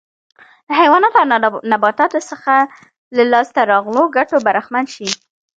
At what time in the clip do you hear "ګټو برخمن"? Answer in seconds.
4.17-4.85